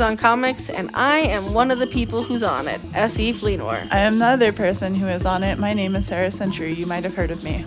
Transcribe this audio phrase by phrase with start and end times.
[0.00, 3.34] On Comics, and I am one of the people who's on it, S.E.
[3.34, 3.86] Fleenor.
[3.90, 5.58] I am the other person who is on it.
[5.58, 6.72] My name is Sara Century.
[6.72, 7.60] You might have heard of me.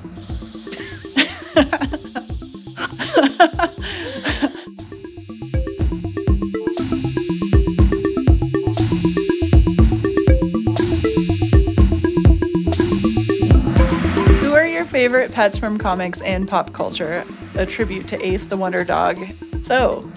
[14.39, 17.23] Who are your favorite pets from comics and pop culture?
[17.55, 19.19] A tribute to Ace the Wonder Dog.
[19.61, 20.09] So,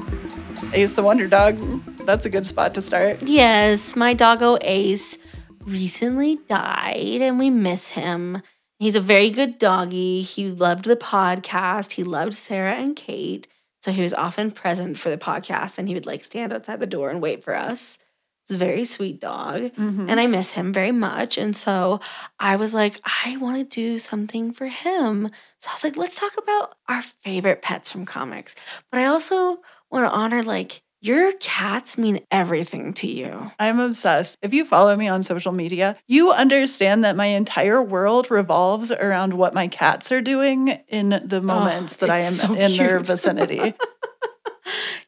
[0.72, 1.60] Ace the Wonder Dog,
[2.04, 3.22] that's a good spot to start.
[3.22, 5.18] Yes, my doggo Ace
[5.64, 8.42] recently died, and we miss him.
[8.78, 10.22] He's a very good doggy.
[10.22, 11.92] He loved the podcast.
[11.92, 13.48] He loved Sarah and Kate.
[13.80, 16.86] So he was often present for the podcast and he would like stand outside the
[16.86, 17.98] door and wait for us.
[18.42, 19.62] He's a very sweet dog.
[19.62, 20.10] Mm-hmm.
[20.10, 21.38] And I miss him very much.
[21.38, 22.00] And so
[22.38, 25.28] I was like, I want to do something for him.
[25.60, 28.54] So I was like, let's talk about our favorite pets from comics.
[28.90, 33.50] But I also want to honor like your cats mean everything to you.
[33.58, 34.36] I'm obsessed.
[34.42, 39.34] If you follow me on social media, you understand that my entire world revolves around
[39.34, 43.74] what my cats are doing in the moments that I am so in their vicinity.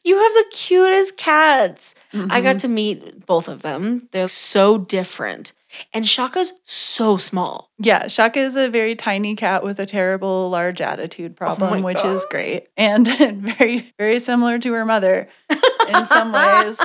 [0.05, 1.93] You have the cutest cats.
[2.13, 2.43] I Mm-hmm.
[2.43, 4.07] got to meet both of them.
[4.13, 5.51] They're so different.
[5.93, 7.69] And Shaka's so small.
[7.77, 12.03] yeah, Shaka is a very tiny cat with a terrible large attitude problem, Oh which
[12.03, 13.05] is great and
[13.59, 15.27] very, very similar to her mother
[15.95, 16.79] in some ways.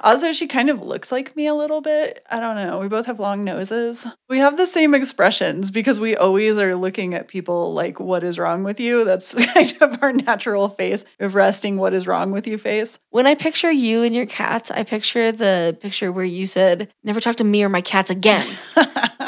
[0.00, 2.24] Also, she kind of looks like me a little bit.
[2.30, 2.78] I don't know.
[2.78, 4.06] We both have long noses.
[4.28, 8.38] We have the same expressions because we always are looking at people like, what is
[8.38, 9.04] wrong with you?
[9.04, 12.98] That's kind of our natural face of resting, what is wrong with you face.
[13.10, 17.18] When I picture you and your cats, I picture the picture where you said, Never
[17.18, 18.46] talk to me or my cats again.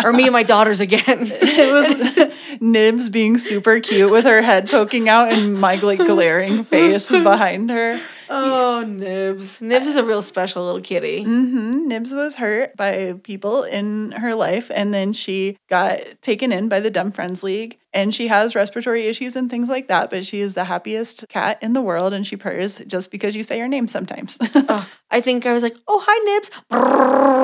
[0.05, 1.33] or me and my daughters again.
[1.43, 6.62] It was Nibs being super cute with her head poking out and my like glaring
[6.65, 8.00] face behind her.
[8.33, 9.61] oh, Nibs.
[9.61, 11.25] Nibs is a real special little kitty.
[11.25, 16.69] hmm Nibs was hurt by people in her life, and then she got taken in
[16.69, 17.77] by the Dumb Friends League.
[17.93, 21.59] And she has respiratory issues and things like that, but she is the happiest cat
[21.61, 24.39] in the world, and she purrs just because you say her name sometimes.
[24.73, 26.51] Oh, I think I was like, Oh, hi, Nibs.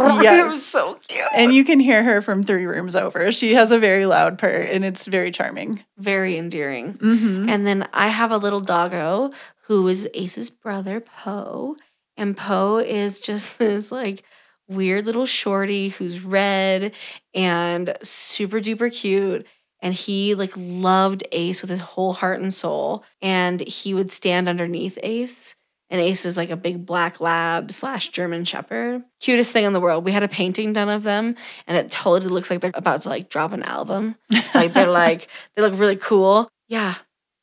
[0.07, 0.53] It Yes.
[0.53, 1.25] was so cute.
[1.35, 3.33] and you can hear her from three rooms over.
[3.33, 5.83] She has a very loud purr, and it's very charming.
[5.99, 6.93] Very endearing.
[6.95, 9.33] hmm And then I have a little doggo
[9.66, 11.77] who is Ace's brother, Poe.
[12.16, 14.22] And Poe is just this like
[14.69, 16.93] weird little shorty who's red
[17.34, 19.47] and super duper cute.
[19.81, 23.05] And he like loved Ace with his whole heart and soul.
[23.21, 25.55] And he would stand underneath Ace.
[25.88, 29.05] And Ace is like a big black lab slash German shepherd.
[29.20, 30.05] Cutest thing in the world.
[30.05, 31.37] We had a painting done of them,
[31.69, 34.17] and it totally looks like they're about to like drop an album.
[34.52, 36.49] Like they're like, they look really cool.
[36.67, 36.96] Yeah.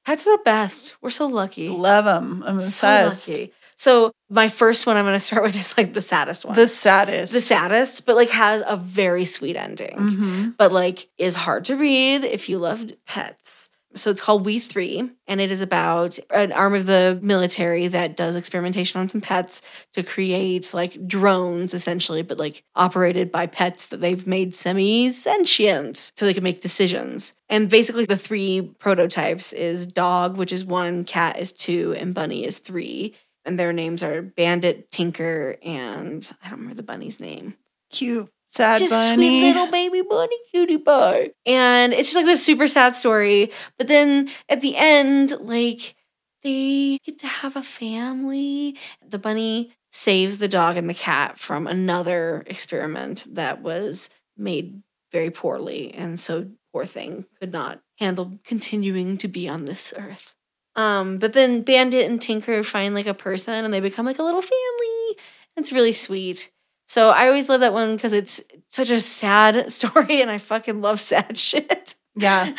[0.05, 0.95] Pets are the best.
[1.01, 1.69] We're so lucky.
[1.69, 2.43] Love them.
[2.45, 3.53] I'm so lucky.
[3.75, 6.55] So my first one I'm gonna start with is like the saddest one.
[6.55, 7.33] The saddest.
[7.33, 9.97] the saddest, but like has a very sweet ending.
[9.97, 13.69] hmm But like is hard to read if you love pets.
[13.95, 18.17] So it's called We Three, and it is about an arm of the military that
[18.17, 19.61] does experimentation on some pets
[19.93, 26.11] to create like drones, essentially, but like operated by pets that they've made semi sentient
[26.15, 27.33] so they can make decisions.
[27.49, 32.45] And basically, the three prototypes is dog, which is one, cat is two, and bunny
[32.45, 33.15] is three.
[33.45, 37.55] And their names are Bandit, Tinker, and I don't remember the bunny's name
[37.93, 38.29] Cute.
[38.53, 39.15] Sad just bunny.
[39.15, 41.31] sweet little baby bunny cutie pie.
[41.43, 43.51] And it's just like this super sad story.
[43.79, 45.95] But then at the end, like
[46.43, 48.77] they get to have a family.
[49.03, 55.31] The bunny saves the dog and the cat from another experiment that was made very
[55.31, 55.91] poorly.
[55.91, 60.35] And so poor thing could not handle continuing to be on this earth.
[60.75, 64.23] Um, but then Bandit and Tinker find like a person and they become like a
[64.23, 65.17] little family.
[65.55, 66.51] It's really sweet.
[66.85, 70.81] So I always love that one because it's such a sad story and I fucking
[70.81, 71.95] love sad shit.
[72.15, 72.53] Yeah.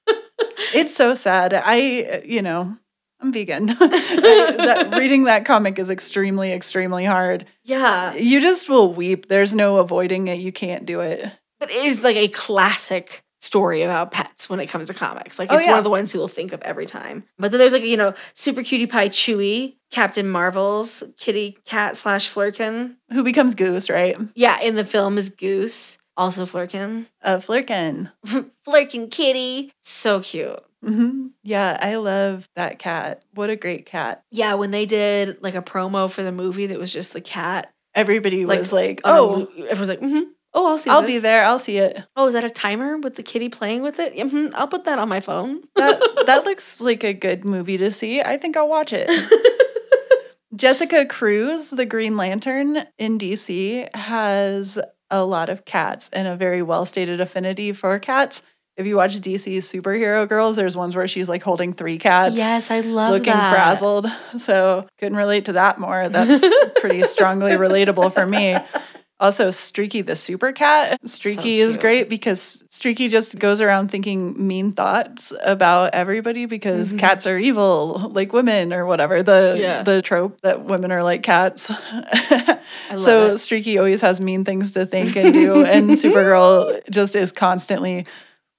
[0.74, 1.54] it's so sad.
[1.54, 2.76] I, you know,
[3.20, 3.66] I'm vegan.
[4.62, 7.46] That, reading that comic is extremely, extremely hard.
[7.64, 8.14] yeah.
[8.14, 9.26] You just will weep.
[9.28, 10.38] There's no avoiding it.
[10.38, 11.30] You can't do it.
[11.58, 15.38] But it is like a classic story about pets when it comes to comics.
[15.38, 15.72] Like Oh, it's yeah.
[15.72, 17.24] one of the ones people think of every time.
[17.38, 22.32] But then there's like, you know, Super Cutie Pie Chewie, Captain Marvel's kitty cat slash
[22.32, 22.94] Flerken.
[23.10, 24.16] Who becomes Goose, right?
[24.34, 27.06] Yeah, in the film is Goose, also Flerken.
[27.22, 28.10] Uh, Flerken.
[28.66, 29.72] Flerken kitty.
[29.82, 30.62] So cute.
[30.84, 33.22] hmm Yeah, I love that cat.
[33.34, 34.22] What a great cat.
[34.30, 37.72] Yeah, when they did like a promo for the movie that was just the cat.
[37.94, 40.30] Everybody Like, was like, oh, everyone's like, mm-hmm.
[40.54, 41.44] Oh, I'll see I'll this." be there.
[41.44, 42.02] I'll see it.
[42.16, 44.18] Oh, is that a timer with the kitty playing with it?
[44.18, 45.62] hmm I'll put that on my phone.
[45.76, 48.20] That, that looks like a good movie to see.
[48.20, 49.08] I think I'll watch it.
[50.54, 54.78] Jessica Cruz, the Green Lantern in DC, has
[55.10, 58.42] a lot of cats and a very well stated affinity for cats.
[58.76, 62.34] If you watch DC's superhero girls, there's ones where she's like holding three cats.
[62.34, 63.52] yes, I love looking that.
[63.52, 64.06] frazzled.
[64.38, 66.08] So couldn't relate to that more.
[66.08, 66.42] That's
[66.80, 68.56] pretty strongly relatable for me.
[69.22, 70.98] Also, Streaky the super cat.
[71.08, 76.98] Streaky is great because Streaky just goes around thinking mean thoughts about everybody because Mhm.
[76.98, 79.22] cats are evil, like women or whatever.
[79.22, 79.82] The Yeah.
[79.84, 81.70] the trope that women are like cats.
[82.98, 83.38] So it.
[83.38, 88.06] Streaky always has mean things to think and do, and Supergirl just is constantly,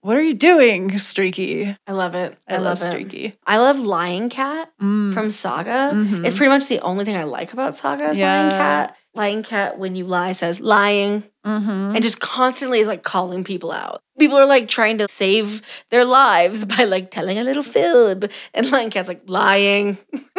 [0.01, 2.35] "What are you doing, Streaky?" I love it.
[2.47, 2.91] I, I, love, love, it.
[2.91, 3.33] Streaky.
[3.45, 5.13] I love Lion Cat Mm.
[5.13, 5.91] from Saga.
[5.93, 6.25] Mhm.
[6.25, 8.39] It's pretty much the only thing I like about Saga is Yeah.
[8.39, 8.95] Lion Cat.
[9.15, 11.93] Lion Cat, when you lie, says lying Mhm.
[11.95, 13.99] and just constantly is like calling people out.
[14.17, 15.61] People are like trying to save
[15.91, 19.97] their lives by like telling a little fib, and Lion Cat's like lying.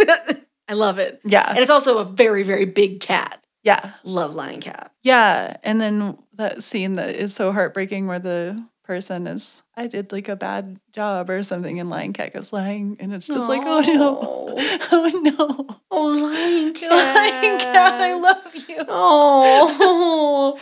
[0.68, 1.20] I love it.
[1.24, 1.46] Yeah.
[1.48, 3.42] And it's also a very, very big cat.
[3.64, 3.92] Yeah.
[4.02, 4.92] Love Lion Cat.
[5.02, 5.56] Yeah.
[5.62, 10.28] And then that scene that is so heartbreaking where the person is, I did like
[10.28, 12.96] a bad job or something, and Lion Cat goes lying.
[13.00, 14.56] And it's just like, oh no.
[14.92, 15.80] Oh no.
[15.90, 16.90] Oh, Lion Cat.
[16.92, 18.84] Lion Cat, I love you.
[18.88, 20.58] Oh,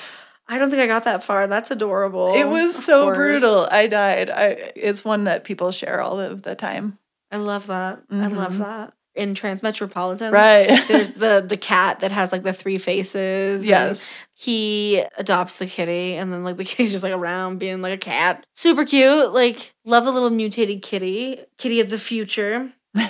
[0.49, 1.47] I don't think I got that far.
[1.47, 2.35] That's adorable.
[2.35, 3.17] It was Of so course.
[3.17, 3.69] brutal.
[3.71, 4.31] I died.
[4.31, 6.99] I it's one that people share all of the time.
[7.31, 8.03] I love that.
[8.11, 8.59] I love Mhm.
[8.59, 8.93] that.
[9.14, 10.87] In Transmetropolitan, Right.
[10.88, 13.67] There's the the cat that has like the three faces.
[13.67, 14.11] yes.
[14.32, 17.99] he adopts the kitty, and then like the kitty's just like around being like a
[17.99, 18.47] cat.
[18.55, 19.32] Super cute.
[19.35, 22.73] Like love the little mutated kitty, kitty of the future.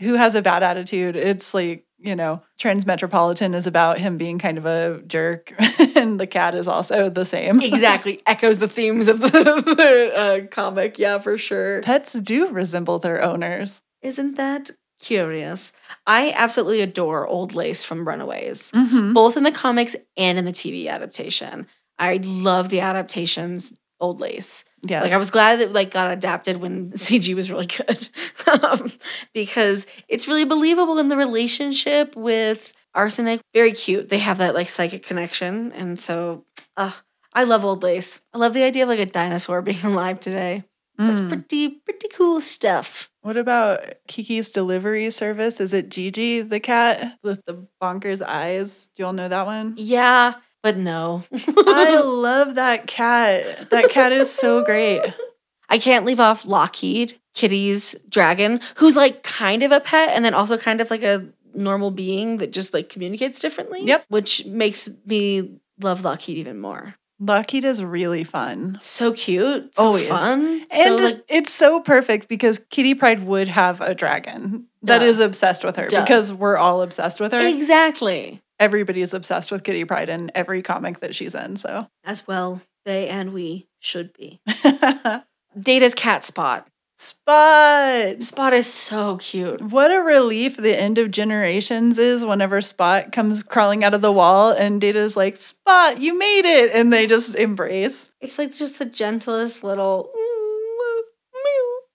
[0.00, 1.16] Who has a bad attitude?
[1.16, 5.52] It's like, you know, Transmetropolitan is about him being kind of a jerk,
[5.96, 7.60] and the cat is also the same.
[7.60, 10.98] Exactly echoes the themes of the, the uh, comic.
[10.98, 11.80] Yeah, for sure.
[11.82, 13.80] Pets do resemble their owners.
[14.02, 15.72] Isn't that curious?
[16.06, 19.12] I absolutely adore Old Lace from Runaways, Mm-hmm.
[19.12, 21.66] both in the comics and in the TV adaptation.
[21.98, 23.78] I love the adaptations.
[24.00, 24.64] Old Lace.
[24.82, 25.02] Yes.
[25.02, 28.08] Like I was glad that like got adapted when CG was really good,
[28.62, 28.92] um,
[29.34, 33.40] because it's really believable in the relationship with Arsenic.
[33.54, 34.08] Very cute.
[34.08, 36.44] They have that like psychic connection, and so,
[36.76, 36.92] uh,
[37.34, 38.20] I love Old Lace.
[38.32, 40.62] I love the idea of like a dinosaur being alive today.
[40.96, 41.28] That's Mm.
[41.28, 43.10] pretty pretty cool stuff.
[43.28, 45.60] What about Kiki's delivery service?
[45.60, 48.88] Is it Jiji the cat with the bonkers eyes?
[48.96, 49.74] Do you all know that one?
[49.76, 50.32] Yeah,
[50.62, 51.24] but no.
[51.46, 53.68] I love that cat.
[53.68, 55.12] That cat is so great.
[55.68, 60.32] I can't leave off Lockheed, Kitty's dragon, who's like kind of a pet and then
[60.32, 63.84] also kind of like a normal being that just like communicates differently.
[63.84, 64.06] Yep.
[64.08, 66.94] Which makes me love Lockheed even more.
[67.20, 68.78] Is really fun.
[68.80, 69.74] So cute.
[69.74, 70.08] So Always.
[70.08, 70.64] fun.
[70.72, 75.04] And so like it's so perfect because Kitty Pryde would have a dragon that Duh.
[75.06, 76.02] is obsessed with her Duh.
[76.02, 77.38] because we're all obsessed with her.
[77.40, 78.40] exactly.
[78.60, 81.56] Everybody's obsessed with Kitty Pryde in every comic that she's in.
[81.56, 84.40] So As well, they and we should be.
[85.60, 86.68] Data's cat spot.
[86.98, 88.20] Spot.
[88.20, 89.62] Spot is so cute.
[89.62, 94.10] What a relief the end of generations is whenever Spot comes crawling out of the
[94.12, 96.72] wall and Data's like, Spot, you made it.
[96.74, 98.10] And they just embrace.
[98.20, 100.10] It's like just the gentlest little.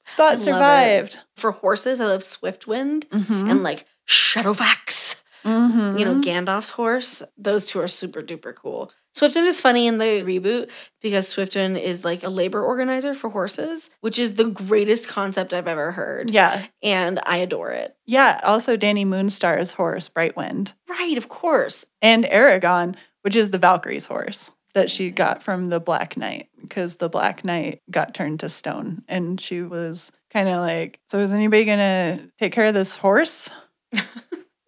[0.05, 1.19] Spot survived.
[1.37, 3.49] For horses, I love Swiftwind Mhm.
[3.51, 5.02] and like Shadowfax.
[5.43, 5.99] Mhm.
[5.99, 7.23] You know, Gandalf's horse.
[7.37, 8.91] Those two are super duper cool.
[9.15, 10.69] Swiftwind is funny in the reboot
[10.99, 15.67] because Swiftwind is like a labor organizer for horses, which is the greatest concept I've
[15.67, 16.31] ever heard.
[16.31, 16.65] yeah.
[16.81, 17.95] And I adore it.
[18.07, 18.39] Yeah.
[18.43, 20.73] Also, Dani Moonstar's horse, Brightwind.
[20.89, 21.85] Right, of course.
[22.01, 26.95] And Aragorn, which is the Valkyrie's horse that she got from the Black Knight because
[26.95, 29.03] the Black Knight got turned to stone.
[29.07, 32.95] And she was kind of like, So is anybody going to take care of this
[32.95, 33.51] horse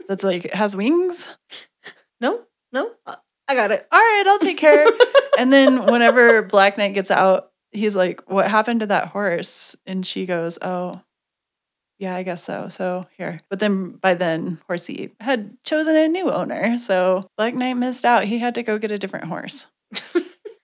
[0.07, 1.29] that's like has wings?
[2.21, 3.15] No, no, uh,
[3.47, 3.87] I got it.
[3.91, 4.85] All right, I'll take care.
[5.37, 9.75] and then whenever Black Knight gets out, he's like, What happened to that horse?
[9.85, 11.01] And she goes, Oh,
[11.99, 12.67] yeah, I guess so.
[12.69, 13.41] So here.
[13.49, 16.77] But then by then, Horsey had chosen a new owner.
[16.77, 18.25] So Black Knight missed out.
[18.25, 19.67] He had to go get a different horse
[20.15, 20.23] I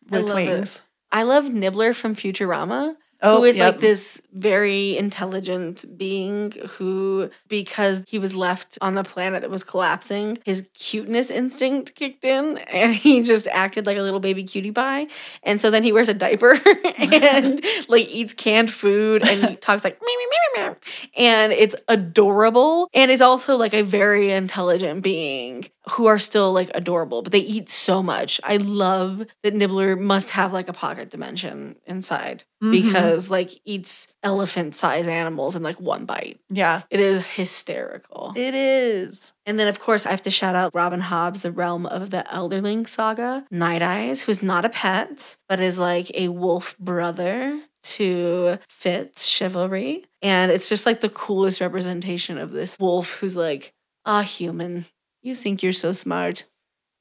[0.09, 0.35] with it.
[0.35, 0.81] wings.
[1.11, 3.75] I love Nibbler from Futurama, Oh, who is yep.
[3.75, 9.63] like this very intelligent being who, because he was left on the planet that was
[9.63, 14.71] collapsing, his cuteness instinct kicked in and he just acted like a little baby cutie
[14.71, 15.07] pie.
[15.43, 16.59] And so then he wears a diaper
[16.97, 20.75] and like eats canned food and he talks like, meow, meow, meow, meow.
[21.15, 26.69] and it's adorable and is also like a very intelligent being who are still like
[26.75, 28.39] adorable, but they eat so much.
[28.43, 32.71] I love that Nibbler must have like a pocket dimension inside Mhm.
[32.71, 36.39] because like eats elephant size animals in like one bite.
[36.51, 38.33] Yeah, It is hysterical.
[38.35, 39.31] it is.
[39.47, 42.23] And then, of course, I have to shout out Robin Hobb's, the realm of the
[42.31, 43.45] Elderling saga.
[43.49, 50.03] Night Eyes, who's not a pet, but is like a wolf brother to FitzChivalry.
[50.21, 53.73] And it's just like the coolest representation of this wolf who's like,
[54.05, 54.85] ah, human,
[55.21, 56.45] you think you're so smart.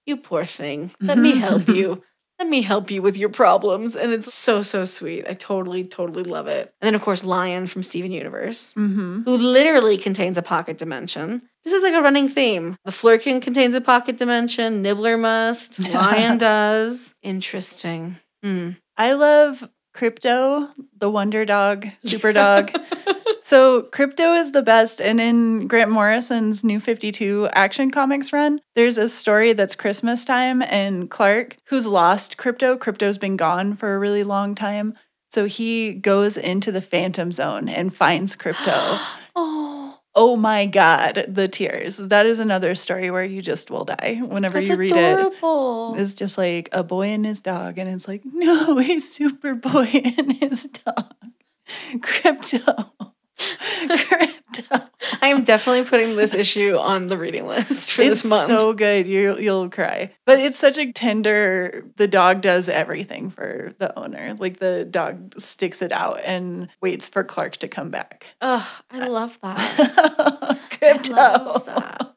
[0.07, 0.91] You poor thing.
[1.01, 2.03] Let me help you.
[2.39, 3.95] Let me help you with your problems.
[3.95, 5.27] And it's so, so sweet.
[5.29, 6.73] I totally, totally love it.
[6.81, 9.23] And then, of course, Lion from Steven Universe Mm-hmm.
[9.25, 11.43] who literally contains a pocket dimension.
[11.65, 12.77] This is like a running theme.
[12.87, 14.81] The Flerken contains a pocket dimension.
[14.81, 15.79] Nibbler must.
[15.95, 17.15] Lion does.
[17.23, 18.17] Interesting.
[18.43, 18.71] Hmm.
[18.97, 22.71] I love Krypto, the Wonder Dog, Super Dog.
[23.51, 25.01] So Krypto is the best.
[25.01, 30.63] And in Grant Morrison's New 52 Action Comics run, there's a story that's Christmas time,
[30.63, 34.95] and Clark, who's lost Krypto, Krypto's been gone for a really long time.
[35.31, 39.01] So he goes into the Phantom Zone and finds Krypto.
[39.35, 41.97] Oh, oh my God, the tears.
[41.97, 45.19] That is another story where you just will die whenever that's you read it.
[45.19, 45.97] adorable.
[45.99, 49.91] It's just like a boy and his dog, and it's like, no, he's super boy
[50.05, 51.15] and his dog.
[51.95, 53.10] Krypto.
[53.41, 54.89] Krypto.
[55.23, 58.43] I am definitely putting this issue on the reading list for it's this month.
[58.43, 59.07] It's so good.
[59.07, 60.13] You you'll cry.
[60.27, 64.35] But it's such a tender the dog does everything for the owner.
[64.39, 68.27] Like the dog sticks it out and waits for Clark to come back.
[68.41, 70.59] Oh, I love that.
[70.71, 71.15] Krypto.
[71.15, 72.10] I love that.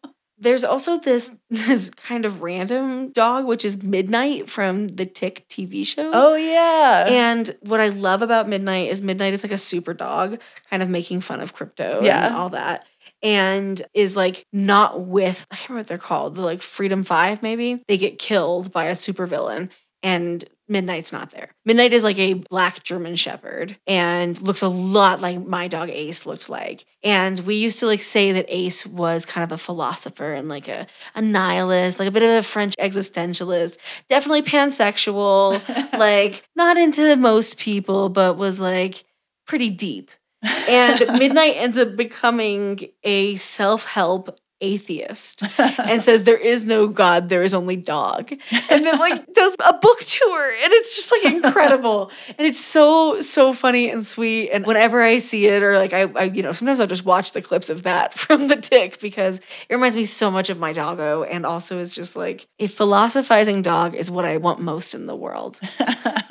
[0.43, 5.85] There's also this this kind of random dog, which is Midnight from the Tick TV
[5.85, 6.11] show.
[6.13, 7.05] Oh yeah.
[7.07, 10.89] And what I love about Midnight is Midnight is like a super dog, kind of
[10.89, 12.27] making fun of Krypto Yeah.
[12.27, 12.85] and all that.
[13.21, 17.41] And is like not with I can't remember what they're called, the like Freedom Five,
[17.41, 17.81] maybe.
[17.87, 19.69] They get killed by a supervillain
[20.03, 21.49] and Midnight's not there.
[21.65, 26.25] Midnight is like a black German shepherd and looks a lot like my dog Ace
[26.25, 26.85] looked like.
[27.03, 30.69] And we used to like say that Ace was kind of a philosopher and like
[30.69, 35.61] a, a nihilist, like a bit of a French existentialist, definitely pansexual,
[35.97, 39.03] like not into most people, but was like
[39.45, 40.11] pretty deep.
[40.41, 47.29] And Midnight ends up becoming a self help atheist and says there is no god
[47.29, 48.31] there is only dog.
[48.69, 52.11] And then like does a book tour and it's just like incredible.
[52.37, 54.49] And it's so so funny and sweet.
[54.49, 57.33] And whenever i see it or like I, I you know sometimes i'll just watch
[57.33, 59.39] the clips of that from the tick because
[59.69, 61.23] it reminds me so much of my doggo.
[61.23, 65.15] And also is just like a philosophizing dog is what i want most in the
[65.15, 65.59] world.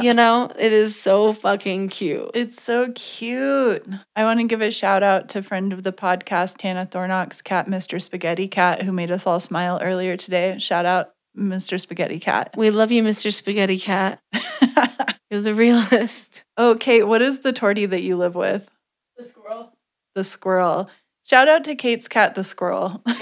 [0.01, 0.51] You know?
[0.59, 2.31] It is so fucking cute.
[2.35, 3.87] It's so cute.
[4.17, 7.69] I want to give a shout out to friend of the podcast, Tana Thornock's cat,
[7.69, 8.01] Mr.
[8.01, 10.57] Spaghetti Cat, who made us all smile earlier today.
[10.59, 11.81] Shout out, Mr.
[11.81, 12.55] Spaghetti Cat.
[12.57, 14.21] we love you mr spaghetti cat
[15.31, 18.71] you're the realist oh, Kate, what is the tortie that you live with?
[19.17, 19.73] the squirrel
[20.15, 20.91] The squirrel.
[21.25, 23.03] Shout out to Kate's cat, the squirrel.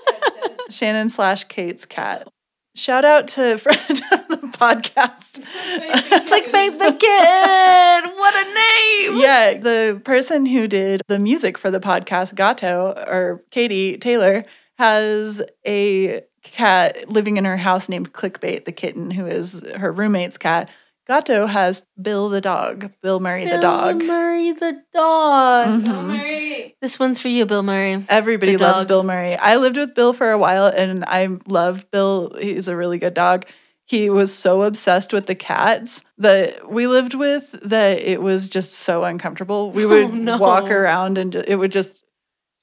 [0.70, 2.28] Shannon slash Kate's cat.
[2.74, 3.80] Shout out to friend
[4.12, 4.25] of the
[4.58, 5.40] podcast.
[5.40, 8.18] Clickbait the kid.
[8.18, 9.20] What a name.
[9.20, 14.44] yeah, the person who did the music for the podcast, Gato or Katie Taylor,
[14.78, 20.38] has a cat living in her house named Clickbait the kitten, who is her roommate's
[20.38, 20.68] cat.
[21.08, 24.02] Gato has Bill the dog, Bill Murray the Bill dog.
[24.02, 25.84] Murray the dog.
[25.84, 26.74] Mhm.
[26.80, 28.04] This one's for you, Bill Murray.
[28.08, 28.88] Everybody The loves dog.
[28.88, 29.36] Bill Murray.
[29.36, 32.34] I lived with Bill for a while and I love Bill.
[32.40, 33.46] He's a really good dog.
[33.88, 38.72] He was so obsessed with the cats that we lived with that it was just
[38.72, 39.70] so uncomfortable.
[39.70, 40.38] We oh, would Oh, no.
[40.38, 42.02] walk around and it would just,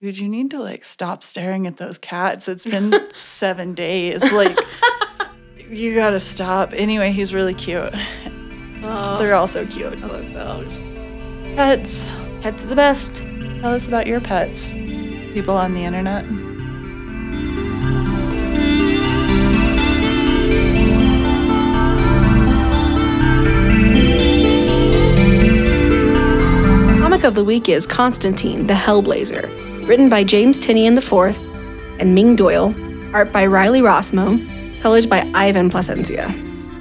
[0.01, 2.49] dude, you need to like stop staring at those cats.
[2.49, 4.21] It's been seven days.
[4.33, 4.57] Like,
[5.69, 6.73] you gotta stop.
[6.73, 7.93] Anyway, he's really cute.
[8.83, 9.93] Oh, They're all so cute.
[10.03, 10.77] I love dogs.
[11.55, 12.11] Pets.
[12.41, 13.15] Pets are the best.
[13.61, 14.73] Tell us about your pets.
[14.73, 16.25] People on the internet.
[27.23, 31.37] Of the week is Constantine, the Hellblazer, written by James Tynion IV
[32.01, 32.75] and Ming Doyle,
[33.15, 36.27] art by Riley Rossmo, colors by Ivan Placencia,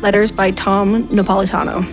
[0.02, 1.84] letters by Tom Napolitano.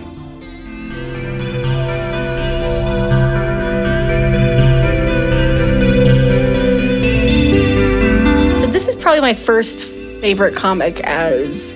[8.60, 9.84] So this is probably my first
[10.20, 11.72] favorite comic as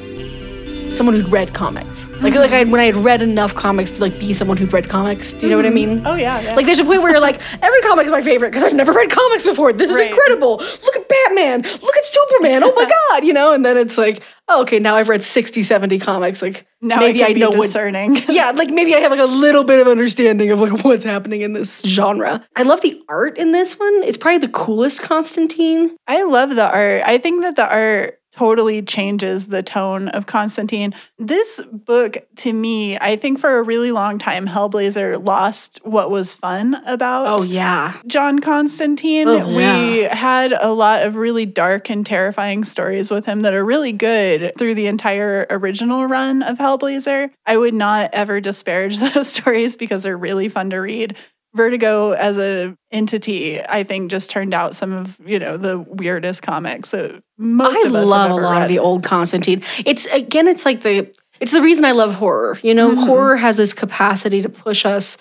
[0.97, 2.09] someone who'd read comics.
[2.21, 4.89] Like like I, when I had read enough comics to like be someone who'd read
[4.89, 5.33] comics.
[5.33, 5.75] Do you know what I mm-hmm.
[5.97, 6.07] mean?
[6.07, 6.41] Oh, yeah.
[6.41, 6.55] yeah.
[6.55, 8.93] Like there's a point where you're like, every comic is my favorite because I've never
[8.93, 9.73] read comics before.
[9.73, 10.11] This is Right.
[10.11, 10.57] incredible.
[10.57, 11.63] Look at Batman.
[11.63, 12.65] Look at Superman.
[12.65, 13.53] Oh my god, you know.
[13.53, 16.43] And then it's like, oh, okay, now I've read 60, 70 comics.
[16.43, 17.67] Like now maybe I, I know be what.
[17.67, 18.17] discerning.
[18.29, 21.43] Yeah, like maybe I have like a little bit of understanding of like what's happening
[21.43, 22.45] in this genre.
[22.57, 24.03] I love the art in this one.
[24.03, 25.97] It's probably the coolest Constantine.
[26.09, 27.03] I love the art.
[27.07, 30.95] I think that the art totally changes the tone of Constantine.
[31.19, 36.35] This book, to me, I think for a really long time, Hellblazer lost what was
[36.35, 37.95] fun about Oh yeah.
[38.07, 39.29] John Constantine.
[39.29, 40.14] Oh, We yeah.
[40.14, 44.53] had a lot of really dark and terrifying stories with him that are really good
[44.59, 47.31] through the entire original run of Hellblazer.
[47.47, 51.17] I would not ever disparage those stories because they're really fun to read.
[51.55, 56.43] Vertigo as a entity, I think, just turned out some of you know the weirdest
[56.43, 58.62] comics that most I of us love a lot read.
[58.62, 59.62] of the old Constantine.
[59.87, 62.59] It's again, it's like the it's the reason I love horror.
[62.62, 63.07] You know, Mhm.
[63.07, 65.17] horror has this capacity to push us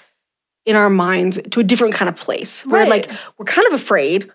[0.65, 2.89] in our minds to a different kind of place where Right.
[2.89, 4.31] like we're kind of afraid,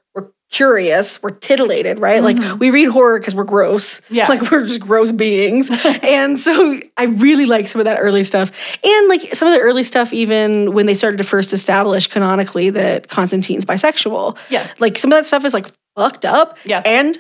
[0.51, 2.23] curious, we're titillated, right?
[2.23, 2.59] Like Mhm.
[2.59, 4.01] we read horror because we're gross.
[4.11, 4.27] Yeah.
[4.29, 5.71] Like we're just gross beings.
[6.03, 8.51] and so I really like some of that early stuff.
[8.83, 12.71] And like some of the early stuff, even when they started to first establish canonically
[12.71, 14.37] that Constantine's bisexual.
[14.49, 14.67] Yeah.
[14.79, 16.81] Like some of that stuff is like fucked up Yeah.
[16.85, 17.19] and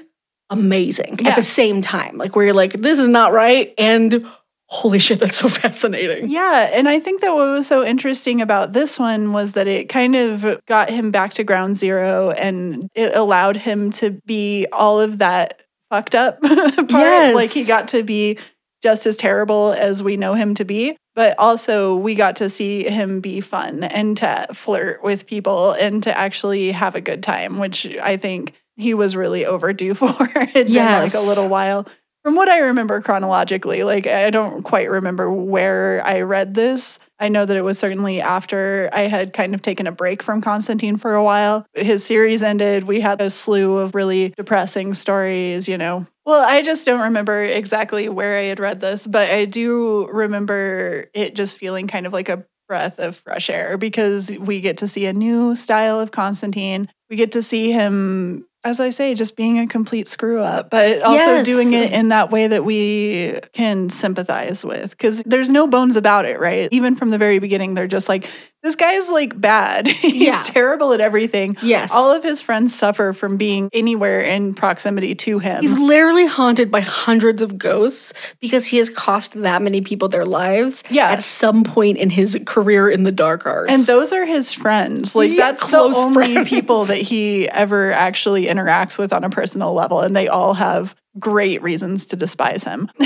[0.50, 1.30] amazing Yeah.
[1.30, 2.16] at the same time.
[2.16, 3.74] Like where you're like, this is not right.
[3.76, 4.26] And
[4.70, 6.28] holy shit, that's so fascinating.
[6.30, 9.88] Yeah, and I think that what was so interesting about this one was that it
[9.88, 15.00] kind of got him back to ground zero and it allowed him to be all
[15.00, 16.90] of that fucked up part.
[16.90, 17.34] Yes.
[17.34, 18.38] Like he got to be
[18.82, 22.84] just as terrible as we know him to be, but also we got to see
[22.88, 27.58] him be fun and to flirt with people and to actually have a good time,
[27.58, 30.14] which I think he was really overdue for.
[30.20, 31.14] It been Yes.
[31.14, 31.86] like a little while.
[32.28, 36.98] From what I remember chronologically, like I don't quite remember where I read this.
[37.18, 40.42] I know that it was certainly after I had kind of taken a break from
[40.42, 41.64] Constantine for a while.
[41.72, 42.84] His series ended.
[42.84, 46.06] We had a slew of really depressing stories, you know.
[46.26, 51.06] Well, I just don't remember exactly where I had read this, but I do remember
[51.14, 54.86] it just feeling kind of like a breath of fresh air because we get to
[54.86, 56.90] see a new style of Constantine.
[57.08, 61.02] We get to see him, as I say, just being a complete screw up, but
[61.02, 61.46] also Yes.
[61.46, 66.26] doing it in that way that we can sympathize with because there's no bones about
[66.26, 66.68] it, right?
[66.70, 68.28] Even from the very beginning, they're just like,
[68.62, 69.86] this guy is like bad.
[69.86, 70.42] He's Yeah.
[70.44, 71.56] terrible at everything.
[71.62, 71.90] Yes.
[71.92, 75.60] All of his friends suffer from being anywhere in proximity to him.
[75.62, 80.26] He's literally haunted by hundreds of ghosts because he has cost that many people their
[80.26, 81.10] lives Yeah.
[81.10, 83.72] at some point in his career in the dark arts.
[83.72, 85.14] And those are his friends.
[85.14, 86.48] Like Yeah, that's close the only friends.
[86.48, 90.94] people that he ever actually interacts with on a personal level, and they all have
[91.18, 92.90] great reasons to despise him.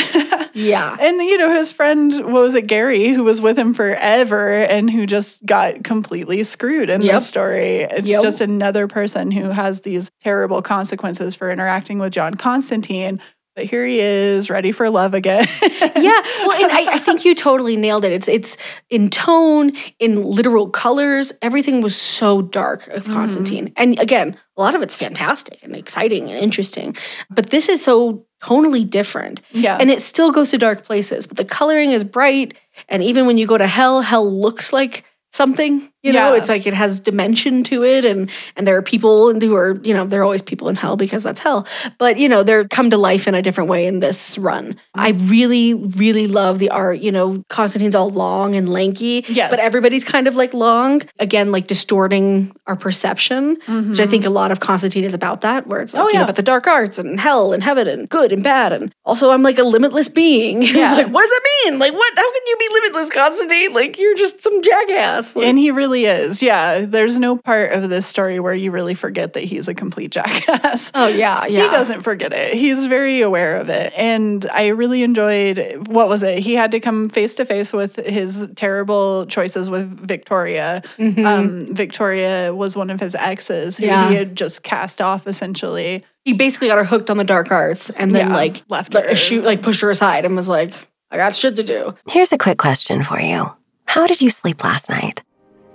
[0.54, 0.96] yeah.
[1.00, 4.90] and you know, his friend what was it, Gary, who was with him forever and
[4.90, 7.14] who just got completely screwed in Yep.
[7.14, 7.80] this story.
[7.82, 8.22] It's Yep.
[8.22, 13.20] just another person who has these terrible consequences for interacting with John Constantine.
[13.54, 15.46] But here he is, ready for love again.
[15.62, 16.22] yeah.
[16.44, 18.12] Well, and I, I think you totally nailed it.
[18.12, 18.56] It's it's
[18.88, 21.32] in tone, in literal colors.
[21.42, 23.72] Everything was so dark with Constantine.
[23.76, 26.96] And again, a lot of it's fantastic and exciting and interesting.
[27.30, 29.40] But this is so tonally different.
[29.50, 29.76] Yeah.
[29.78, 32.54] And it still goes to dark places, but the coloring is bright.
[32.88, 36.66] And even when you go to hell, hell looks like something you know it's like
[36.66, 40.20] it has dimension to it and and there are people who are you know there
[40.20, 41.66] are always people in hell because that's hell.
[41.98, 44.76] But you know they're come to life in a different way in this run.
[44.94, 49.50] I really really love the art you know constantine's all long and lanky Yes.
[49.50, 51.02] but everybody's kind of like long.
[51.18, 53.56] Again like distorting our perception
[53.88, 56.08] which i think a lot of constantine is about that where it's like Mm-hmm.
[56.08, 58.72] Oh, you know about the dark arts and hell and heaven and good and bad
[58.72, 60.62] and also i'm like a limitless being.
[60.72, 60.88] Yeah.
[60.88, 61.78] it's like what does that mean?
[61.78, 63.72] Like what how can you be limitless constantine?
[63.74, 65.36] Like you're just some jackass.
[65.36, 66.42] Like, And he really is.
[66.42, 66.84] Yeah.
[66.86, 70.90] There's no part of this story where you really forget that he's a complete jackass.
[70.94, 72.54] oh yeah yeah He doesn't forget it.
[72.54, 73.92] He's very aware of it.
[73.96, 76.38] And I really enjoyed what was it?
[76.40, 80.82] He had to come face to face with his terrible choices with Victoria.
[80.98, 84.08] Um, Victoria was one of his exes who Yeah.
[84.08, 86.04] he had just cast off essentially.
[86.24, 89.14] he basically got her hooked on the dark arts and then Yeah, like left her.
[89.14, 90.72] shoot like pushed her aside and was like
[91.10, 93.50] i got shit to do Here's a quick question for you
[93.86, 95.22] How did you sleep last night?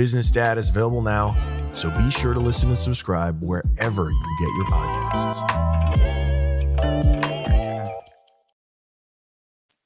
[0.00, 1.36] Business Dad is available now,
[1.74, 5.42] so be sure to listen and subscribe wherever you get your podcasts.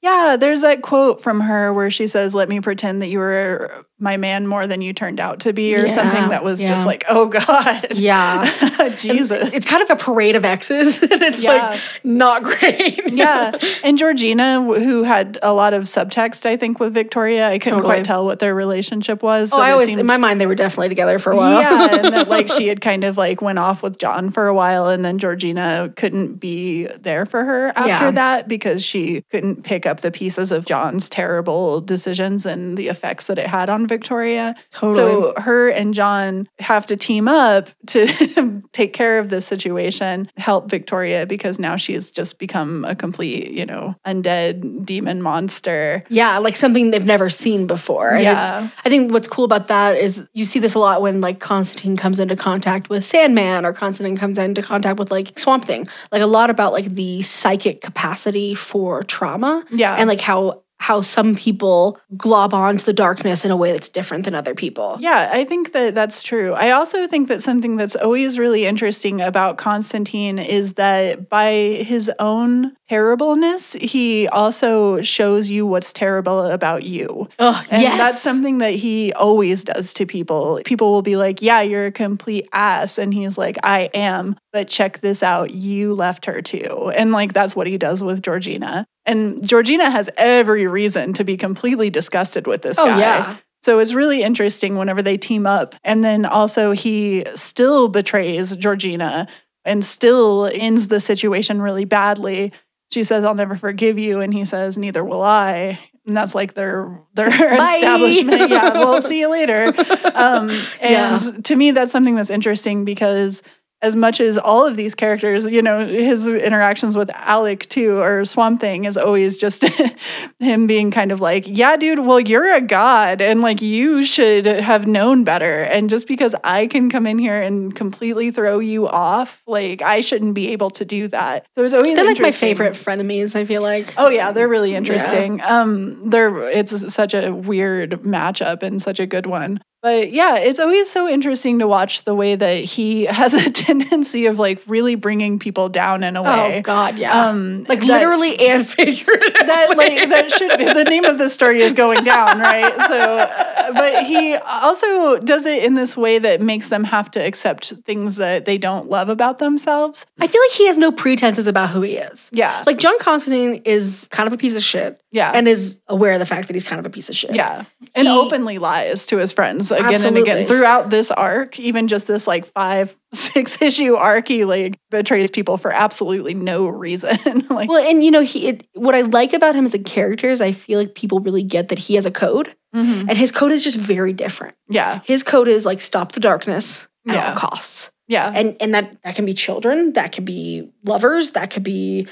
[0.05, 3.85] Yeah, there's that quote from her where she says, Let me pretend that you were
[3.97, 6.67] my man more than you turned out to be, or Yeah, something that was yeah.
[6.69, 7.87] just like, Oh God.
[7.97, 8.89] Yeah.
[8.97, 9.51] Jesus.
[9.53, 11.69] it's kind of a parade of exes and it's Yeah.
[11.69, 13.57] like not great yeah.
[13.83, 17.95] And Georgina, who had a lot of subtext, I think, with Victoria, I couldn't Totally.
[17.95, 19.51] quite tell what their relationship was.
[19.53, 21.95] oh i always seemed- in my mind they were definitely together for a while Yeah,
[21.95, 24.87] and that like she had kind of like went off with John for a while,
[24.89, 29.94] and then Georgina couldn't be there for her after that because she couldn't pick up
[30.01, 34.55] the pieces of John's terrible decisions and the effects that it had on Victoria.
[34.71, 34.95] Totally.
[34.95, 40.69] So her and John have to team up to take care of this situation, help
[40.69, 46.03] Victoria because now she's just become a complete, you know, undead demon monster.
[46.09, 48.17] Yeah, like something they've never seen before.
[48.19, 48.69] Yeah.
[48.83, 51.97] I think what's cool about that is you see this a lot when like Constantine
[51.97, 55.87] comes into contact with Sandman or Constantine comes into contact with like Swamp Thing.
[56.11, 59.63] Like a lot about like the psychic capacity for trauma.
[59.71, 59.84] Yeah.
[59.93, 64.25] And like how how some people glob onto the darkness in a way that's different
[64.25, 64.97] than other people.
[64.99, 66.53] Yeah, I think that that's true.
[66.53, 72.11] I also think that something that's always really interesting about Constantine is that by his
[72.19, 77.29] own terribleness, he also shows you what's terrible about you.
[77.39, 77.97] Oh, And yes.
[77.97, 80.61] that's something that he always does to people.
[80.65, 82.97] People will be like, Yeah, you're a complete ass.
[82.97, 84.35] And he's like, I am.
[84.51, 85.51] But check this out.
[85.51, 86.91] You left her too.
[86.95, 88.85] And like, that's what he does with Georgina.
[89.05, 92.99] And Georgina has every reason to be completely disgusted with this Oh, guy.
[92.99, 93.37] yeah.
[93.63, 95.75] So it's really interesting whenever they team up.
[95.83, 99.27] And then also, he still betrays Georgina
[99.63, 102.51] and still ends the situation really badly.
[102.91, 104.21] She says, I'll never forgive you.
[104.21, 105.79] And he says, Neither will I.
[106.05, 108.51] And that's like their their establishment.
[108.51, 109.73] Yeah, we'll see you later.
[110.15, 111.31] Um, and Yeah.
[111.45, 113.41] to me, that's something that's interesting because
[113.81, 118.25] as much as all of these characters, you know, his interactions with Alec too, or
[118.25, 119.63] Swamp Thing is always just
[120.39, 124.45] him being kind of like, yeah, dude, well, you're a god and like you should
[124.45, 125.63] have known better.
[125.63, 130.01] And just because I can come in here and completely throw you off, like I
[130.01, 131.45] shouldn't be able to do that.
[131.53, 133.93] So it's always They're like my favorite frenemies, I feel like.
[133.97, 135.41] Oh yeah, they're really interesting.
[135.43, 139.59] Um, they're it's such a weird matchup and such a good one.
[139.85, 144.25] But yeah, it's always so interesting to watch the way that he has a tendency
[144.25, 146.57] of like really bringing people down in a way.
[146.57, 147.27] Oh God, yeah.
[147.27, 149.45] Um, like that- literally and figuratively.
[149.45, 152.97] that like that should be the name of the story is going down right so
[152.97, 157.73] uh, but he also does it in this way that makes them have to accept
[157.85, 161.69] things that they don't love about themselves I feel like he has no pretenses about
[161.69, 162.29] who he is.
[162.33, 164.99] yeah Like John Constantine is kind of a piece of shit.
[165.15, 165.31] Yeah.
[165.33, 167.33] And is aware of the fact that he's kind of a piece of shit.
[167.35, 167.63] yeah
[167.95, 172.05] and He- openly lies to his friends again and again throughout this arc even just
[172.07, 177.17] this like five six issue arc he like betrays people for absolutely no reason
[177.49, 180.29] like Well, and you know, he it, what I like about him as a character
[180.29, 183.05] is I feel like people really get that he has a code, mhm.
[183.09, 184.55] and his code is just very different.
[184.69, 187.29] yeah His code is like stop the darkness at Yeah.
[187.29, 191.51] all costs, yeah and and that that can be children, that could be lovers, that
[191.51, 192.07] could be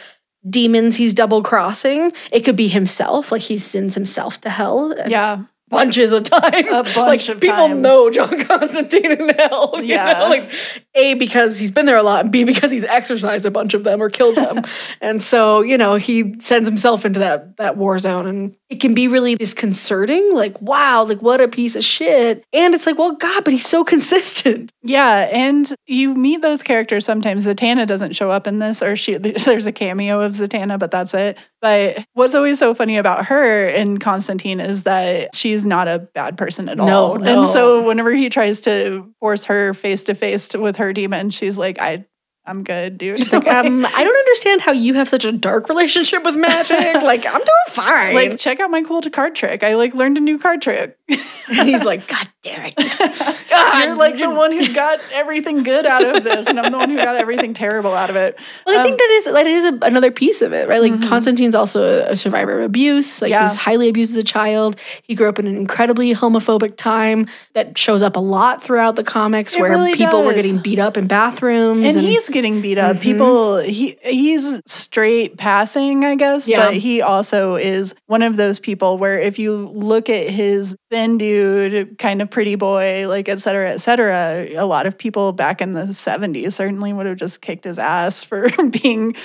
[0.49, 2.11] demons he's double crossing.
[2.31, 4.93] It could be himself, like he sends himself to hell.
[4.93, 6.67] Uh, yeah bunches of times.
[6.67, 7.83] A bunch like, of people times.
[7.83, 9.73] know John Constantine in hell.
[9.83, 10.19] Yeah.
[10.19, 10.29] know?
[10.29, 10.51] Like
[10.95, 13.83] A because he's been there a lot, and B because he's exorcised a bunch of
[13.83, 14.61] them or killed them.
[15.01, 18.93] and so, you know, he sends himself into that that war zone and it can
[18.93, 20.33] be really disconcerting.
[20.33, 22.43] Like, wow, like what a piece of shit.
[22.53, 24.71] And it's like, well, God, but he's so consistent.
[24.81, 27.45] Yeah, and you meet those characters sometimes.
[27.45, 31.13] Zatanna doesn't show up in this, or she there's a cameo of Zatanna, but that's
[31.13, 31.37] it.
[31.61, 36.37] But what's always so funny about her and Constantine is that she's not a bad
[36.37, 37.15] person at No, all.
[37.19, 37.43] no.
[37.43, 41.57] And so whenever he tries to force her face to face with her demon, she's
[41.57, 42.05] like, "I,
[42.45, 45.69] I'm good, dude." She's like, um, I don't understand how you have such a dark
[45.69, 46.77] relationship with magic.
[47.01, 48.15] like, I'm doing fine.
[48.15, 49.63] like, check out my cool card trick.
[49.63, 50.97] I like learned a new card trick.
[51.09, 52.73] and he's like, God damn it.
[52.77, 56.89] You're like the one who got everything good out of this, and I'm the one
[56.89, 58.37] who got everything terrible out of it.
[58.65, 60.81] Well, I Um, think that is that is a, another piece of it, right?
[60.81, 63.21] Like Constantine's also a, a survivor of abuse.
[63.21, 64.75] Like he was highly abused as a child.
[65.03, 69.03] He grew up in an incredibly homophobic time that shows up a lot throughout the
[69.03, 72.77] comics, It where really people were getting beat up in bathrooms, and, he's getting beat
[72.77, 72.99] up.
[72.99, 76.65] People, he he's straight passing, I guess, Yeah.
[76.65, 81.17] but he also is one of those people where if you look at his thin
[81.17, 85.61] dude, kind of pretty boy, like et cetera, et cetera, a lot of people back
[85.61, 88.49] in the seventies certainly would have just kicked his ass for
[88.83, 89.15] being.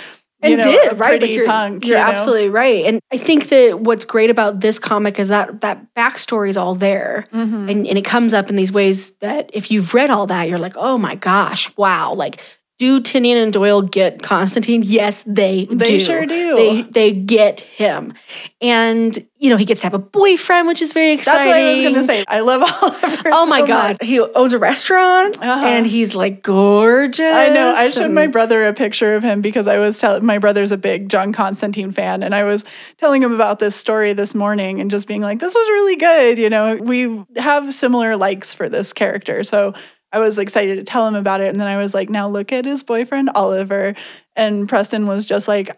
[0.41, 1.21] and you know, did a right.
[1.21, 1.85] Like you're, punk.
[1.85, 2.11] you're you know?
[2.13, 2.85] absolutely right.
[2.87, 6.77] And I think that what's great about this comic is that that backstory is all
[6.77, 7.69] there, Mhm.
[7.69, 10.59] and and it comes up in these ways that if you've read all that, you're
[10.59, 12.41] like, oh my gosh, wow, like.
[12.79, 14.83] Do Tynion and Doyle get Constantine?
[14.85, 15.75] Yes, they do.
[15.77, 16.55] They sure do.
[16.55, 18.15] They they get him,
[18.61, 21.39] and you know he gets to have a boyfriend, which is very exciting.
[21.39, 22.25] That's what I was going to say.
[22.29, 23.31] I love Oliver.
[23.33, 24.09] Oh my so god, much.
[24.09, 25.67] he owns a restaurant, Uh-huh.
[25.67, 27.35] and he's like gorgeous.
[27.35, 27.73] I know.
[27.75, 30.77] I showed my brother a picture of him because I was telling my brother's a
[30.77, 32.65] big John Constantine fan, and I was
[32.97, 36.39] telling him about this story this morning and just being like, "This was really good."
[36.39, 39.75] You know, we have similar likes for this character, so
[40.13, 41.49] I was excited to tell him about it.
[41.49, 43.95] And then I was like, "Now look at his boyfriend Oliver,"
[44.37, 45.77] and Preston was just like.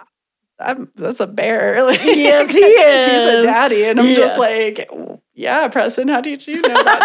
[0.62, 1.82] I'm, that's a bear.
[1.86, 3.10] Like, Yes, he is.
[3.10, 4.90] He's a daddy, and I'm just like,
[5.32, 6.08] yeah, Preston.
[6.08, 6.96] How did you know that?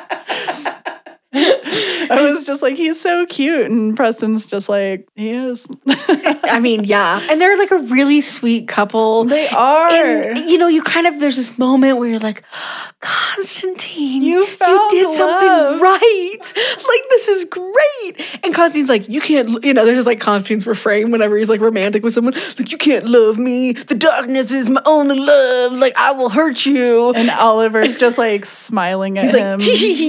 [2.17, 3.69] I was just like, he's so cute.
[3.71, 5.67] And Preston's just like, he is.
[5.87, 9.23] I mean, yeah, and they're like a really sweet couple.
[9.25, 9.89] they are.
[9.89, 12.43] And you know, you kind of there's this moment where you're like,
[13.01, 16.37] Constantine, You found did something right.
[16.55, 18.39] Like this is great.
[18.43, 21.61] And Constantine's like, you can't, you know, this is like Constantine's refrain whenever he's like
[21.61, 22.33] romantic with someone.
[22.33, 23.73] Like, you can't love me.
[23.73, 25.73] The darkness is my only love.
[25.73, 27.13] Like, I will hurt you.
[27.13, 29.59] and Oliver's just like smiling at He's him.
[29.59, 29.67] like,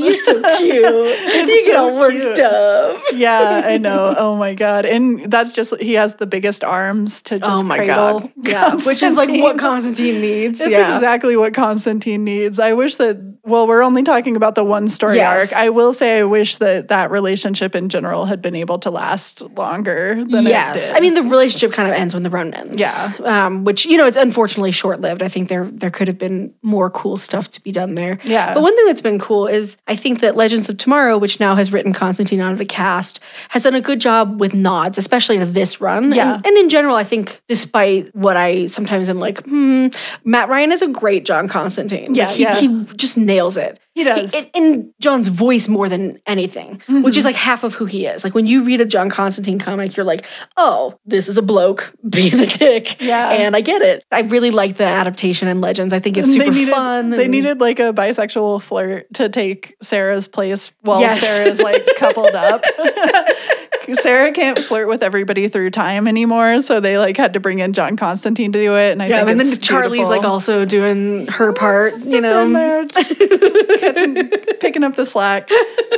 [0.09, 0.85] you're so cute.
[0.85, 3.19] It's you get so all worked cute.
[3.21, 4.15] yeah, I know.
[4.17, 4.85] Oh my god!
[4.87, 8.33] And that's just he has the biggest arms to just oh my cradle god.
[8.43, 8.75] Yeah.
[8.85, 10.21] Which is like what Constantine.
[10.21, 10.61] Needs.
[10.61, 10.95] It's yeah.
[10.95, 12.59] exactly what Constantine needs.
[12.59, 15.53] I wish that, well, we're only talking about the one story Yes.
[15.53, 15.59] arc.
[15.61, 19.41] I will say, I wish that that relationship in general had been able to last
[19.57, 20.97] longer than yes, it did.
[20.97, 22.77] I mean the relationship kind of ends when the run ends.
[22.79, 23.13] Yeah.
[23.25, 25.23] um, which you know it's unfortunately short lived.
[25.23, 28.19] I think there there could have been more cool stuff to be done there.
[28.23, 28.55] Yeah.
[28.55, 31.55] but one thing that's been cool is I think that Legends of Tomorrow, which now
[31.57, 35.37] has written Constantine out of the cast, has done a good job with nods, especially
[35.37, 36.13] in this run.
[36.13, 36.37] Yeah.
[36.37, 39.89] and, and in general, I think despite what I sometimes am like, hmm,
[40.25, 42.15] Matt Ryan is a great John Constantine.
[42.15, 42.55] Yeah, Like, he, yeah.
[42.55, 43.81] he just nails it.
[43.95, 44.33] He does.
[44.33, 47.27] in, in John's voice more than anything, which is mm-hmm.
[47.27, 48.25] like half of who he is.
[48.25, 50.25] Like when you read a John Constantine comic, you're like,
[50.57, 53.01] oh, this is a bloke being a dick.
[53.03, 53.31] Yeah.
[53.31, 54.05] And I get it.
[54.11, 55.93] I really like the adaptation in Legends.
[55.93, 57.11] I think it's super they needed, fun.
[57.11, 61.21] They and- needed like a bisexual flirt to take Sarah's place while Yes.
[61.21, 62.65] Sarah's like coupled up.
[63.95, 67.73] Sarah can't flirt with everybody through time anymore, so they like had to bring in
[67.73, 68.93] John Constantine to do it.
[68.93, 72.45] And I yeah, think and then Charlie's like also doing her part, you know.
[72.45, 74.29] in there, just, just catching,
[74.61, 75.51] picking up the slack.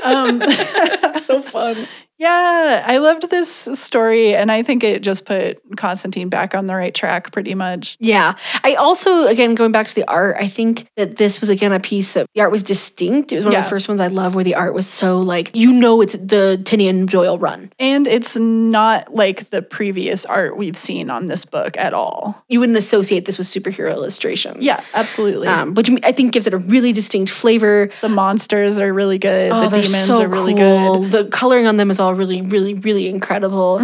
[0.02, 0.42] Um,
[1.20, 1.76] so fun.
[2.18, 6.74] Yeah, I loved this story, and I think it just put Constantine back on the
[6.74, 7.96] right track, pretty much.
[7.98, 8.34] Yeah.
[8.62, 11.80] I also, again, going back to the art, I think that this was, again, a
[11.80, 13.32] piece that the art was distinct.
[13.32, 13.58] It was one Yeah.
[13.60, 16.14] of the first ones I love where the art was so like, you know, it's
[16.14, 17.72] the Tynion Doyle run.
[17.80, 22.44] And it's not like the previous art we've seen on this book at all.
[22.48, 24.64] You wouldn't associate this with superhero illustrations.
[24.64, 25.48] Yeah, absolutely.
[25.48, 27.90] Um, which I think gives it a really distinct flavor.
[28.02, 29.50] the monsters are really good.
[29.52, 31.00] Oh, the demons so are really cool.
[31.08, 31.10] good.
[31.10, 33.78] The coloring on them is all really, really, really incredible.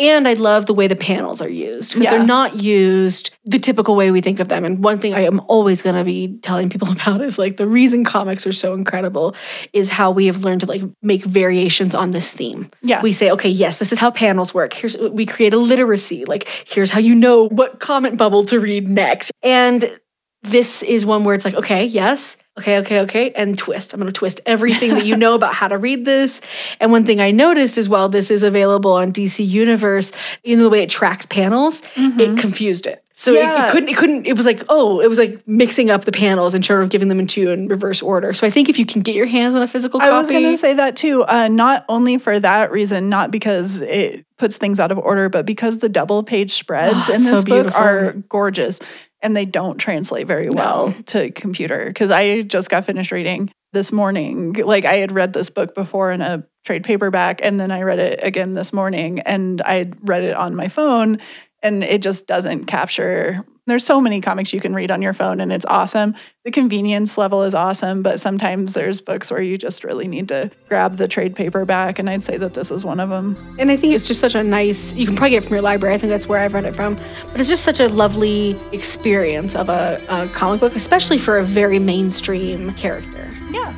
[0.00, 2.02] And I love the way the panels are used because Mm-hmm.
[2.02, 2.10] Yeah.
[2.18, 4.64] they're not used the typical way we think of them.
[4.64, 7.66] And one thing I am always going to be telling people about is like the
[7.66, 9.34] reason comics are so incredible
[9.72, 12.70] is how we have learned to like make variations on this theme.
[12.82, 13.02] Yeah.
[13.02, 14.72] We say, okay, yes, this is how panels work.
[14.72, 16.24] Here's we create a literacy.
[16.24, 19.30] Like here's how you know what comment bubble to read next.
[19.42, 19.98] And
[20.42, 23.92] this is one where it's like, okay, yes, okay, okay, okay, and twist.
[23.92, 26.40] I'm going to twist everything that you know about how to read this.
[26.80, 30.12] And one thing I noticed as well, this is available on DC Universe.
[30.44, 33.02] You know the way it tracks panels, it confused it.
[33.18, 33.88] So it- it, couldn't.
[33.88, 34.26] It couldn't.
[34.26, 37.08] It was like, oh, it was like mixing up the panels and sort of giving
[37.08, 38.34] them into in reverse order.
[38.34, 40.28] So I think if you can get your hands on a physical copy, I was
[40.30, 41.24] going to say that too.
[41.24, 45.46] Uh, not only for that reason, not because it puts things out of order, but
[45.46, 48.80] because the double page spreads Oh, in so this book are gorgeous
[49.26, 51.86] and they don't translate very well to computer.
[51.86, 54.52] Because I just got finished reading this morning.
[54.52, 57.98] Like I had read this book before in a trade paperback, and then I read
[57.98, 61.18] it again this morning, and I read it on my phone,
[61.62, 63.44] and it just doesn't capture.
[63.66, 66.14] There's so many comics you can read on your phone, and it's awesome.
[66.44, 70.52] The convenience level is awesome, but sometimes there's books where you just really need to
[70.68, 73.36] grab the trade paperback, and I'd say that this is one of them.
[73.58, 75.62] And I think it's just such a nice, you can probably get it from your
[75.62, 75.96] library.
[75.96, 76.94] I think that's where I've read it from.
[77.32, 81.44] But it's just such a lovely experience of a, a comic book, especially for a
[81.44, 83.28] very mainstream character.
[83.50, 83.74] Yeah.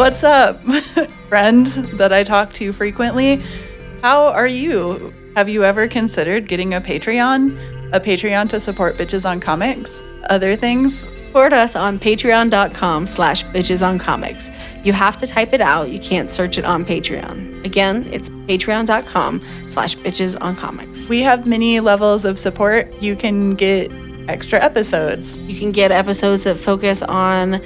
[0.00, 0.62] What's up,
[1.28, 3.44] friends that I talk to frequently?
[4.00, 5.12] How are you?
[5.36, 7.92] Have you ever considered getting a Patreon?
[7.92, 10.02] A Patreon to support Bitches on Comics?
[10.30, 11.00] Other things?
[11.00, 14.50] Support us on patreon.com slash bitches on comics.
[14.84, 15.90] You have to type it out.
[15.90, 17.62] You can't search it on Patreon.
[17.66, 21.10] Again, it's patreon.com slash bitches on comics.
[21.10, 22.90] We have many levels of support.
[23.02, 23.92] You can get
[24.30, 25.38] extra episodes.
[25.40, 27.60] You can get episodes that focus on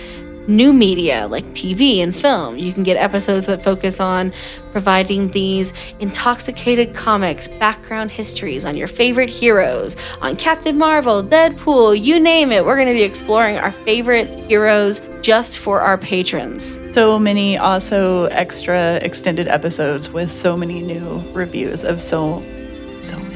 [0.46, 2.58] new media like TV and film.
[2.58, 4.32] You can get episodes that focus on
[4.72, 12.18] providing these intoxicated comics, background histories on your favorite heroes, on Captain Marvel, Deadpool, you
[12.20, 12.64] name it.
[12.64, 16.78] We're going to be exploring our favorite heroes just for our patrons.
[16.92, 22.42] So many also extra extended episodes with so many new reviews of so,
[23.00, 23.33] so many.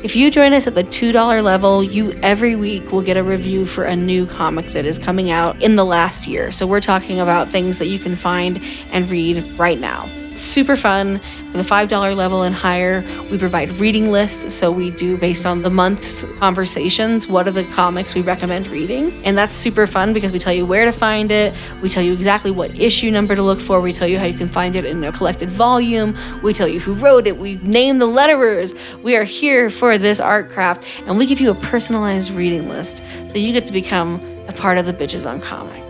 [0.00, 3.66] If you join us at the $2 level, you every week will get a review
[3.66, 6.52] for a new comic that is coming out in the last year.
[6.52, 10.08] So we're talking about things that you can find and read right now.
[10.38, 11.18] Super fun.
[11.50, 14.54] For the $5 level and higher, we provide reading lists.
[14.54, 19.10] So we do based on the month's conversations, what are the comics we recommend reading?
[19.24, 21.54] And that's super fun because we tell you where to find it.
[21.82, 23.80] We tell you exactly what issue number to look for.
[23.80, 26.16] We tell you how you can find it in a collected volume.
[26.42, 27.36] We tell you who wrote it.
[27.36, 28.78] We name the letterers.
[29.02, 30.84] We are here for this art craft.
[31.06, 33.02] And we give you a personalized reading list.
[33.26, 35.87] So you get to become a part of the Bitches on Comics.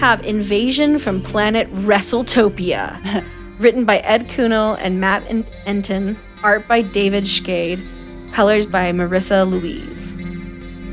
[0.00, 3.22] Have Invasion from Planet WrestleTopia,
[3.58, 7.86] written by Ed Kuehnel and Matt En- Entin, art by David Schade,
[8.32, 10.14] colors by Marissa Louise.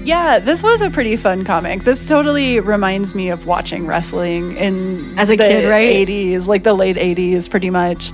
[0.05, 1.85] Yeah, this was a pretty fun comic.
[1.85, 6.05] This totally reminds me of watching wrestling in As a the kid, right?
[6.05, 8.11] 80s, like the late 80s, pretty much.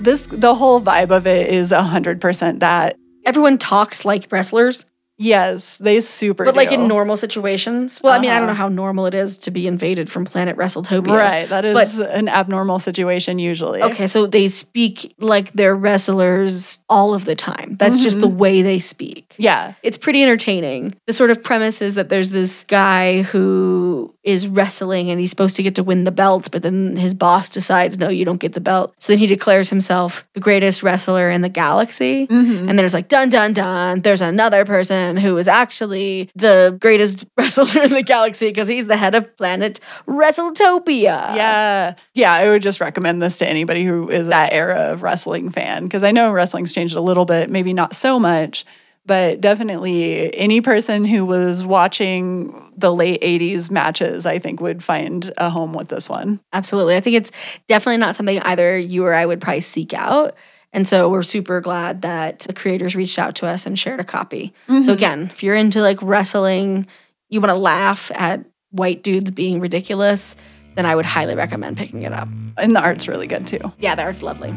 [0.00, 2.96] This the whole vibe of it is hundred percent that.
[3.24, 4.84] Everyone talks like wrestlers,
[5.16, 6.44] Yes, they super.
[6.44, 8.00] but like in normal situations.
[8.02, 8.62] Well, I mean, I don't know Uh-huh.
[8.64, 11.06] how normal it is to be invaded from Planet WrestleTopia.
[11.16, 11.48] right.
[11.48, 13.82] That But- is an abnormal situation usually.
[13.82, 17.76] Okay, so they speak like they're wrestlers all of the time.
[17.78, 19.34] That's just the way they speak.
[19.38, 19.74] Yeah.
[19.82, 20.92] It's pretty entertaining.
[21.06, 25.54] The sort of premise is that there's this guy who is wrestling and he's supposed
[25.56, 28.54] to get to win the belt, but then his boss decides, no, you don't get
[28.54, 28.94] the belt.
[28.98, 32.26] So then he declares himself the greatest wrestler in the galaxy.
[32.26, 32.68] Mm-hmm.
[32.68, 34.00] And then it's like, dun, dun, dun.
[34.00, 38.96] There's another person who is actually the greatest wrestler in the galaxy because he's the
[38.96, 41.36] head of planet WrestleTopia.
[41.36, 41.94] Yeah.
[42.14, 45.84] Yeah, I would just recommend this to anybody who is that era of wrestling fan
[45.84, 48.64] because I know wrestling's changed a little bit, maybe not so much,
[49.06, 55.32] but definitely any person who was watching the late 80s matches, I think, would find
[55.36, 56.40] a home with this one.
[56.52, 56.96] Absolutely.
[56.96, 57.30] I think it's
[57.68, 60.34] definitely not something either you or I would probably seek out.
[60.72, 64.04] And so we're super glad that the creators reached out to us and shared a
[64.04, 64.52] copy.
[64.68, 64.80] Mm-hmm.
[64.80, 66.86] So again, if you're into like wrestling,
[67.28, 70.34] you want to laugh at white dudes being ridiculous,
[70.74, 72.28] then I would highly recommend picking it up.
[72.56, 73.72] And the art's really good too.
[73.78, 74.52] Yeah, the art's lovely.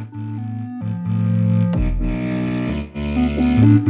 [3.67, 3.87] thank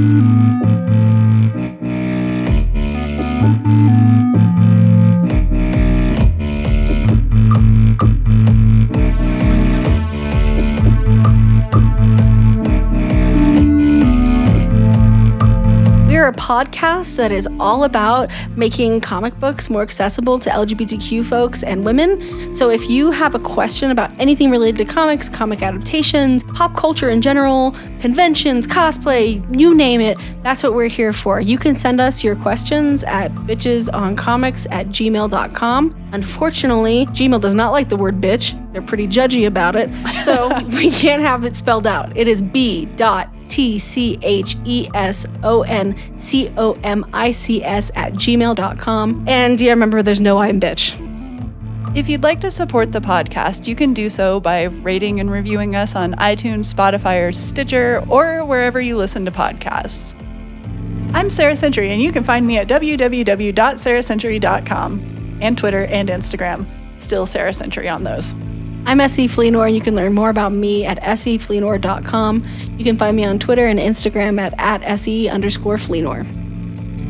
[3.68, 3.87] you
[16.26, 21.86] a podcast that is all about making comic books more accessible to LGBTQ folks and
[21.86, 22.52] women.
[22.52, 27.12] So if you have a question about anything related to comics, comic adaptations, pop culture
[27.12, 31.40] in general, conventions, cosplay, you name it, that's what we're here for.
[31.40, 36.10] You can send us your questions at bitchesoncomics at gmail.com.
[36.14, 38.56] Unfortunately, Gmail does not like the word bitch.
[38.72, 39.92] They're pretty judgy about it.
[40.24, 42.16] So we can't have it spelled out.
[42.16, 47.32] It is B dot T C H E S O N C O M I
[47.32, 49.26] C S at gmail.com.
[49.28, 51.04] And yeah, remember, there's no I'm bitch.
[51.96, 55.76] If you'd like to support the podcast, you can do so by rating and reviewing
[55.76, 60.14] us on iTunes, Spotify, or Stitcher, or wherever you listen to podcasts.
[61.16, 66.68] I'm Sara Century, and you can find me at www.saracentury.com and Twitter and Instagram.
[67.02, 68.36] Still Sara Century on those.
[68.88, 72.42] I'm SE Fleenor, and you can learn more about me at sefleenor.com.
[72.78, 76.26] You can find me on Twitter and Instagram at, at se underscore Fleenor.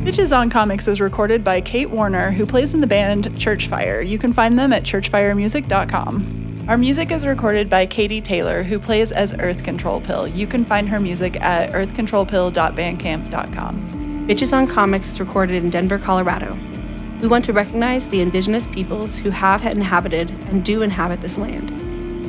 [0.03, 4.03] Bitches on Comics is recorded by Kate Warner, who plays in the band Churchfire.
[4.07, 6.55] You can find them at churchfiremusic.com.
[6.67, 10.27] Our music is recorded by Katie Taylor, who plays as Earth Control Pill.
[10.27, 14.27] You can find her music at earthcontrolpill.bandcamp.com.
[14.27, 16.49] Bitches on Comics is recorded in Denver, Colorado.
[17.21, 21.69] We want to recognize the indigenous peoples who have inhabited and do inhabit this land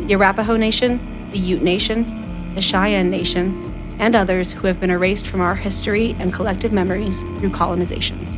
[0.09, 5.26] the Arapaho Nation, the Ute Nation, the Cheyenne Nation, and others who have been erased
[5.26, 8.38] from our history and collective memories through colonization.